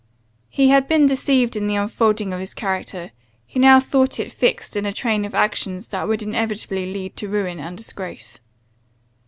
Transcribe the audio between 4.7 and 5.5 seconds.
in a train of